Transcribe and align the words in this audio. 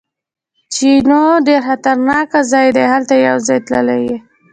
جینو: 0.75 1.23
ډېر 1.45 1.61
خطرناک 1.67 2.31
ځای 2.51 2.67
دی، 2.75 2.85
هلته 2.93 3.13
یو 3.27 3.37
وخت 3.47 3.61
تللی 3.67 3.99
یې؟ 4.07 4.17